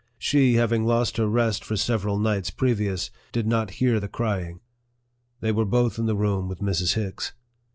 She, 0.17 0.55
having 0.55 0.83
lost 0.83 1.17
her 1.17 1.27
rest 1.27 1.63
for 1.63 1.77
several 1.77 2.17
nights 2.17 2.49
pre 2.49 2.73
vious, 2.73 3.11
did 3.31 3.45
not 3.45 3.69
hear 3.77 3.99
the 3.99 4.07
crying. 4.07 4.59
They 5.41 5.51
were 5.51 5.63
both 5.63 5.99
in 5.99 6.07
the 6.07 6.15
room 6.15 6.49
with 6.49 6.57
Mrs. 6.57 6.93
Hicks. 6.95 7.33